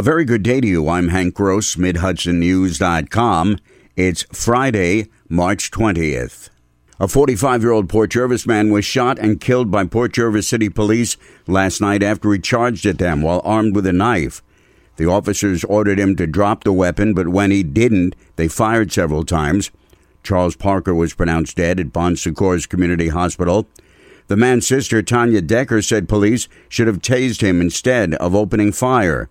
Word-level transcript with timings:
A 0.00 0.02
very 0.02 0.24
good 0.24 0.42
day 0.42 0.62
to 0.62 0.66
you. 0.66 0.88
I'm 0.88 1.08
Hank 1.08 1.34
Gross, 1.34 1.76
MidHudsonNews.com. 1.76 3.58
It's 3.96 4.22
Friday, 4.32 5.10
March 5.28 5.70
20th. 5.70 6.48
A 6.98 7.06
45 7.06 7.60
year 7.60 7.72
old 7.72 7.90
Port 7.90 8.08
Jervis 8.08 8.46
man 8.46 8.70
was 8.70 8.86
shot 8.86 9.18
and 9.18 9.42
killed 9.42 9.70
by 9.70 9.84
Port 9.84 10.14
Jervis 10.14 10.48
City 10.48 10.70
Police 10.70 11.18
last 11.46 11.82
night 11.82 12.02
after 12.02 12.32
he 12.32 12.38
charged 12.38 12.86
at 12.86 12.96
them 12.96 13.20
while 13.20 13.42
armed 13.44 13.76
with 13.76 13.84
a 13.84 13.92
knife. 13.92 14.42
The 14.96 15.04
officers 15.04 15.64
ordered 15.64 15.98
him 15.98 16.16
to 16.16 16.26
drop 16.26 16.64
the 16.64 16.72
weapon, 16.72 17.12
but 17.12 17.28
when 17.28 17.50
he 17.50 17.62
didn't, 17.62 18.16
they 18.36 18.48
fired 18.48 18.90
several 18.90 19.26
times. 19.26 19.70
Charles 20.22 20.56
Parker 20.56 20.94
was 20.94 21.12
pronounced 21.12 21.58
dead 21.58 21.78
at 21.78 21.92
Bon 21.92 22.16
Secours 22.16 22.64
Community 22.64 23.08
Hospital. 23.08 23.66
The 24.28 24.36
man's 24.38 24.66
sister, 24.66 25.02
Tanya 25.02 25.42
Decker, 25.42 25.82
said 25.82 26.08
police 26.08 26.48
should 26.70 26.86
have 26.86 27.02
tased 27.02 27.42
him 27.42 27.60
instead 27.60 28.14
of 28.14 28.34
opening 28.34 28.72
fire. 28.72 29.28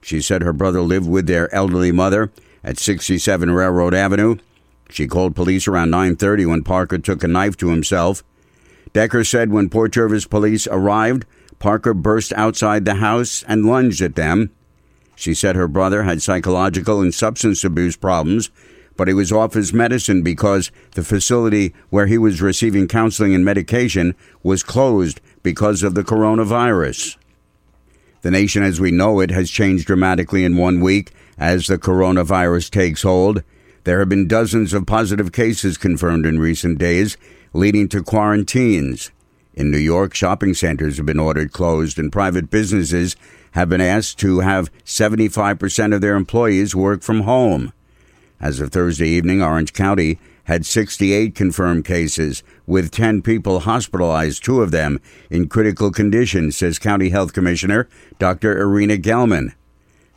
She 0.00 0.20
said 0.20 0.42
her 0.42 0.52
brother 0.52 0.80
lived 0.80 1.08
with 1.08 1.26
their 1.26 1.52
elderly 1.54 1.92
mother 1.92 2.30
at 2.62 2.78
67 2.78 3.50
Railroad 3.50 3.94
Avenue. 3.94 4.36
She 4.90 5.06
called 5.06 5.36
police 5.36 5.68
around 5.68 5.90
9:30 5.90 6.46
when 6.46 6.62
Parker 6.62 6.98
took 6.98 7.22
a 7.22 7.28
knife 7.28 7.56
to 7.58 7.68
himself. 7.68 8.22
Decker 8.92 9.24
said 9.24 9.50
when 9.50 9.68
Port 9.68 9.92
Jervis 9.92 10.26
police 10.26 10.66
arrived, 10.70 11.26
Parker 11.58 11.92
burst 11.92 12.32
outside 12.34 12.84
the 12.84 12.94
house 12.94 13.44
and 13.46 13.66
lunged 13.66 14.00
at 14.00 14.14
them. 14.14 14.50
She 15.14 15.34
said 15.34 15.56
her 15.56 15.68
brother 15.68 16.04
had 16.04 16.22
psychological 16.22 17.00
and 17.00 17.12
substance 17.12 17.64
abuse 17.64 17.96
problems 17.96 18.50
but 18.98 19.06
he 19.08 19.14
was 19.14 19.32
off 19.32 19.54
his 19.54 19.72
medicine 19.72 20.22
because 20.22 20.72
the 20.96 21.04
facility 21.04 21.72
where 21.88 22.08
he 22.08 22.18
was 22.18 22.42
receiving 22.42 22.88
counseling 22.88 23.32
and 23.32 23.44
medication 23.44 24.14
was 24.42 24.64
closed 24.64 25.20
because 25.44 25.84
of 25.84 25.94
the 25.94 26.02
coronavirus. 26.02 27.16
The 28.22 28.30
nation 28.30 28.62
as 28.62 28.80
we 28.80 28.90
know 28.90 29.20
it 29.20 29.30
has 29.30 29.50
changed 29.50 29.86
dramatically 29.86 30.44
in 30.44 30.56
one 30.56 30.80
week 30.80 31.12
as 31.38 31.66
the 31.66 31.78
coronavirus 31.78 32.70
takes 32.70 33.02
hold. 33.02 33.42
There 33.84 34.00
have 34.00 34.08
been 34.08 34.26
dozens 34.26 34.74
of 34.74 34.86
positive 34.86 35.32
cases 35.32 35.78
confirmed 35.78 36.26
in 36.26 36.40
recent 36.40 36.78
days, 36.78 37.16
leading 37.52 37.88
to 37.90 38.02
quarantines. 38.02 39.10
In 39.54 39.70
New 39.70 39.78
York, 39.78 40.14
shopping 40.14 40.54
centers 40.54 40.96
have 40.96 41.06
been 41.06 41.20
ordered 41.20 41.52
closed 41.52 41.98
and 41.98 42.12
private 42.12 42.50
businesses 42.50 43.16
have 43.52 43.68
been 43.68 43.80
asked 43.80 44.18
to 44.18 44.40
have 44.40 44.70
75% 44.84 45.94
of 45.94 46.00
their 46.00 46.16
employees 46.16 46.74
work 46.74 47.02
from 47.02 47.20
home. 47.20 47.72
As 48.40 48.60
of 48.60 48.70
Thursday 48.70 49.08
evening, 49.08 49.42
Orange 49.42 49.72
County 49.72 50.18
had 50.48 50.64
68 50.64 51.34
confirmed 51.34 51.84
cases, 51.84 52.42
with 52.66 52.90
10 52.90 53.20
people 53.20 53.60
hospitalized, 53.60 54.42
two 54.42 54.62
of 54.62 54.70
them 54.70 54.98
in 55.28 55.46
critical 55.46 55.90
condition, 55.90 56.50
says 56.50 56.78
County 56.78 57.10
Health 57.10 57.34
Commissioner 57.34 57.86
Dr. 58.18 58.58
Irina 58.58 58.96
Gelman. 58.96 59.52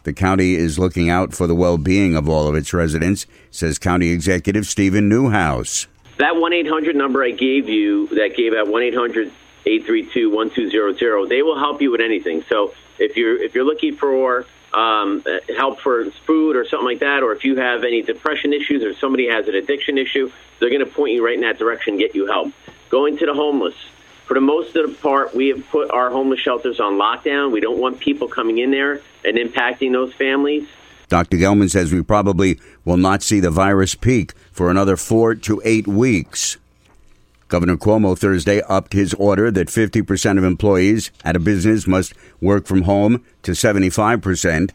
The 0.03 0.13
county 0.13 0.55
is 0.55 0.79
looking 0.79 1.09
out 1.09 1.33
for 1.33 1.47
the 1.47 1.53
well 1.53 1.77
being 1.77 2.15
of 2.15 2.29
all 2.29 2.47
of 2.47 2.55
its 2.55 2.73
residents, 2.73 3.25
says 3.51 3.77
County 3.77 4.09
Executive 4.09 4.65
Steven 4.65 5.09
Neuhaus. 5.09 5.87
That 6.17 6.37
1 6.37 6.53
800 6.53 6.95
number 6.95 7.23
I 7.23 7.31
gave 7.31 7.67
you, 7.67 8.07
that 8.15 8.35
gave 8.37 8.53
out 8.53 8.69
1 8.69 8.81
800 8.83 9.27
832 9.65 10.29
1200, 10.31 11.27
they 11.27 11.41
will 11.41 11.59
help 11.59 11.81
you 11.81 11.91
with 11.91 12.01
anything. 12.01 12.41
So 12.47 12.73
if 12.97 13.17
you're, 13.17 13.37
if 13.37 13.53
you're 13.53 13.65
looking 13.65 13.95
for 13.97 14.45
um, 14.73 15.23
help 15.55 15.79
for 15.79 16.09
food 16.25 16.55
or 16.55 16.65
something 16.65 16.85
like 16.85 16.99
that, 16.99 17.23
or 17.23 17.33
if 17.33 17.43
you 17.43 17.57
have 17.57 17.83
any 17.83 18.01
depression 18.01 18.53
issues 18.53 18.83
or 18.83 18.93
somebody 18.95 19.27
has 19.27 19.47
an 19.47 19.55
addiction 19.55 19.97
issue, 19.97 20.31
they're 20.59 20.69
going 20.69 20.85
to 20.85 20.91
point 20.91 21.13
you 21.13 21.25
right 21.25 21.35
in 21.35 21.41
that 21.41 21.57
direction 21.57 21.97
get 21.97 22.15
you 22.15 22.27
help. 22.27 22.53
Going 22.89 23.17
to 23.17 23.25
the 23.25 23.33
homeless. 23.33 23.75
For 24.25 24.35
the 24.35 24.41
most 24.41 24.75
of 24.75 24.89
the 24.89 24.95
part, 24.95 25.35
we 25.35 25.49
have 25.49 25.67
put 25.69 25.91
our 25.91 26.09
homeless 26.09 26.39
shelters 26.39 26.79
on 26.79 26.93
lockdown. 26.93 27.51
We 27.51 27.59
don't 27.59 27.79
want 27.79 27.99
people 27.99 28.29
coming 28.29 28.59
in 28.59 28.71
there 28.71 29.01
and 29.25 29.37
impacting 29.37 29.91
those 29.91 30.13
families. 30.13 30.67
Dr. 31.09 31.35
Gelman 31.35 31.69
says 31.69 31.91
we 31.91 32.01
probably 32.01 32.57
will 32.85 32.95
not 32.95 33.21
see 33.21 33.41
the 33.41 33.51
virus 33.51 33.95
peak 33.95 34.31
for 34.53 34.71
another 34.71 34.95
four 34.95 35.35
to 35.35 35.61
eight 35.65 35.85
weeks. 35.85 36.57
Governor 37.51 37.75
Cuomo 37.75 38.17
Thursday 38.17 38.61
upped 38.61 38.93
his 38.93 39.13
order 39.15 39.51
that 39.51 39.67
50% 39.67 40.37
of 40.37 40.45
employees 40.45 41.11
at 41.25 41.35
a 41.35 41.39
business 41.39 41.85
must 41.85 42.13
work 42.39 42.65
from 42.65 42.83
home 42.83 43.25
to 43.43 43.51
75%. 43.51 44.71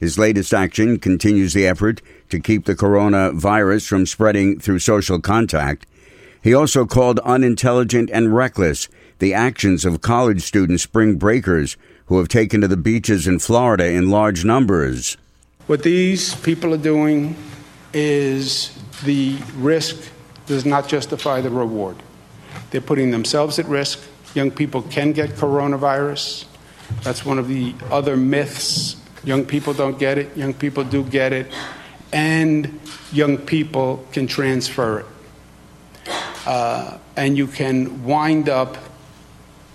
His 0.00 0.18
latest 0.18 0.54
action 0.54 0.98
continues 0.98 1.52
the 1.52 1.66
effort 1.66 2.00
to 2.30 2.40
keep 2.40 2.64
the 2.64 2.74
coronavirus 2.74 3.86
from 3.86 4.06
spreading 4.06 4.58
through 4.58 4.78
social 4.78 5.20
contact. 5.20 5.84
He 6.42 6.54
also 6.54 6.86
called 6.86 7.18
unintelligent 7.20 8.08
and 8.10 8.34
reckless 8.34 8.88
the 9.18 9.34
actions 9.34 9.84
of 9.84 10.00
college 10.00 10.40
student 10.40 10.80
spring 10.80 11.16
breakers 11.16 11.76
who 12.06 12.16
have 12.16 12.28
taken 12.28 12.62
to 12.62 12.68
the 12.68 12.78
beaches 12.78 13.26
in 13.28 13.38
Florida 13.38 13.84
in 13.84 14.08
large 14.08 14.46
numbers. 14.46 15.18
What 15.66 15.82
these 15.82 16.34
people 16.36 16.72
are 16.72 16.78
doing 16.78 17.36
is 17.92 18.74
the 19.04 19.36
risk 19.56 20.10
does 20.46 20.64
not 20.64 20.88
justify 20.88 21.42
the 21.42 21.50
reward. 21.50 21.96
They're 22.70 22.80
putting 22.80 23.10
themselves 23.10 23.58
at 23.58 23.66
risk. 23.66 24.00
Young 24.34 24.50
people 24.50 24.82
can 24.82 25.12
get 25.12 25.30
coronavirus. 25.30 26.46
That's 27.02 27.24
one 27.24 27.38
of 27.38 27.48
the 27.48 27.74
other 27.90 28.16
myths. 28.16 28.96
Young 29.24 29.44
people 29.44 29.72
don't 29.72 29.98
get 29.98 30.18
it, 30.18 30.36
young 30.36 30.52
people 30.52 30.84
do 30.84 31.02
get 31.02 31.32
it, 31.32 31.50
and 32.12 32.78
young 33.12 33.38
people 33.38 34.06
can 34.12 34.26
transfer 34.26 35.00
it. 35.00 35.06
Uh, 36.46 36.98
and 37.16 37.36
you 37.36 37.46
can 37.46 38.04
wind 38.04 38.48
up 38.48 38.76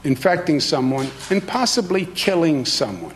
infecting 0.03 0.59
someone 0.59 1.09
and 1.29 1.45
possibly 1.45 2.05
killing 2.05 2.65
someone 2.65 3.15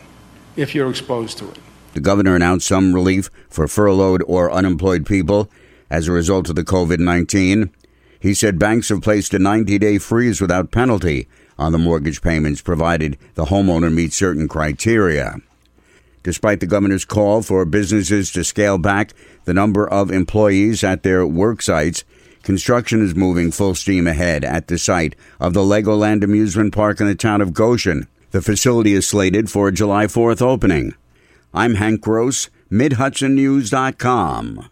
if 0.56 0.74
you're 0.74 0.90
exposed 0.90 1.38
to 1.38 1.48
it. 1.50 1.58
The 1.94 2.00
governor 2.00 2.34
announced 2.34 2.66
some 2.66 2.92
relief 2.92 3.30
for 3.48 3.68
furloughed 3.68 4.22
or 4.26 4.50
unemployed 4.50 5.06
people 5.06 5.48
as 5.88 6.08
a 6.08 6.12
result 6.12 6.48
of 6.48 6.56
the 6.56 6.64
COVID 6.64 6.98
19. 6.98 7.70
He 8.24 8.32
said 8.32 8.58
banks 8.58 8.88
have 8.88 9.02
placed 9.02 9.34
a 9.34 9.38
90 9.38 9.78
day 9.78 9.98
freeze 9.98 10.40
without 10.40 10.70
penalty 10.70 11.28
on 11.58 11.72
the 11.72 11.78
mortgage 11.78 12.22
payments 12.22 12.62
provided 12.62 13.18
the 13.34 13.44
homeowner 13.44 13.92
meets 13.92 14.16
certain 14.16 14.48
criteria. 14.48 15.34
Despite 16.22 16.60
the 16.60 16.66
governor's 16.66 17.04
call 17.04 17.42
for 17.42 17.66
businesses 17.66 18.32
to 18.32 18.42
scale 18.42 18.78
back 18.78 19.12
the 19.44 19.52
number 19.52 19.86
of 19.86 20.10
employees 20.10 20.82
at 20.82 21.02
their 21.02 21.26
work 21.26 21.60
sites, 21.60 22.02
construction 22.42 23.04
is 23.04 23.14
moving 23.14 23.50
full 23.50 23.74
steam 23.74 24.06
ahead 24.06 24.42
at 24.42 24.68
the 24.68 24.78
site 24.78 25.14
of 25.38 25.52
the 25.52 25.60
Legoland 25.60 26.24
amusement 26.24 26.72
park 26.72 27.02
in 27.02 27.06
the 27.06 27.14
town 27.14 27.42
of 27.42 27.52
Goshen. 27.52 28.08
The 28.30 28.40
facility 28.40 28.94
is 28.94 29.06
slated 29.06 29.50
for 29.50 29.68
a 29.68 29.72
July 29.72 30.06
4th 30.06 30.40
opening. 30.40 30.94
I'm 31.52 31.74
Hank 31.74 32.00
Gross, 32.00 32.48
MidHudsonNews.com. 32.72 34.70